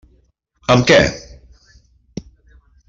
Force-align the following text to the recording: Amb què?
Amb 0.75 0.89
què? 0.91 0.97